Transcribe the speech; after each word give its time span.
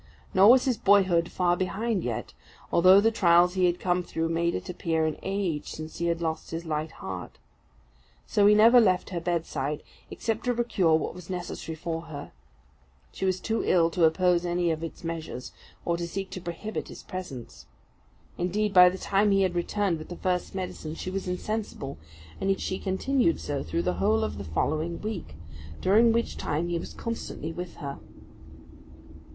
Nor 0.33 0.49
was 0.49 0.65
his 0.65 0.77
boyhood 0.79 1.29
far 1.29 1.55
behind 1.55 2.03
yet, 2.03 2.33
although 2.71 2.99
the 2.99 3.11
trials 3.11 3.53
he 3.53 3.65
had 3.65 3.79
come 3.79 4.01
through 4.01 4.29
made 4.29 4.55
it 4.55 4.67
appear 4.67 5.05
an 5.05 5.15
age 5.21 5.67
since 5.69 5.99
he 5.99 6.07
had 6.07 6.23
lost 6.23 6.49
his 6.49 6.65
light 6.65 6.93
heart. 6.93 7.37
So 8.25 8.47
he 8.47 8.55
never 8.55 8.79
left 8.81 9.11
her 9.11 9.19
bedside, 9.19 9.83
except 10.09 10.43
to 10.45 10.55
procure 10.55 10.95
what 10.95 11.13
was 11.13 11.29
necessary 11.29 11.75
for 11.75 12.05
her. 12.05 12.31
She 13.11 13.25
was 13.25 13.39
too 13.39 13.63
ill 13.63 13.91
to 13.91 14.05
oppose 14.05 14.43
any 14.43 14.71
of 14.71 14.81
his 14.81 15.03
measures, 15.03 15.51
or 15.85 15.97
to 15.97 16.07
seek 16.07 16.31
to 16.31 16.41
prohibit 16.41 16.87
his 16.87 17.03
presence. 17.03 17.67
Indeed, 18.39 18.73
by 18.73 18.89
the 18.89 18.97
time 18.97 19.29
he 19.29 19.43
had 19.43 19.53
returned 19.53 19.99
with 19.99 20.09
the 20.09 20.15
first 20.17 20.55
medicine, 20.55 20.95
she 20.95 21.11
was 21.11 21.27
insensible; 21.27 21.99
and 22.39 22.59
she 22.59 22.79
continued 22.79 23.39
so 23.39 23.61
through 23.61 23.83
the 23.83 23.93
whole 24.01 24.23
of 24.23 24.39
the 24.39 24.45
following 24.45 24.99
week, 24.99 25.35
during 25.79 26.11
which 26.11 26.37
time 26.37 26.69
he 26.69 26.79
was 26.79 26.95
constantly 26.95 27.53
with 27.53 27.75
her. 27.75 27.99